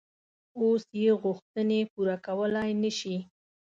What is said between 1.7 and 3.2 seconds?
پوره کولای نه شي.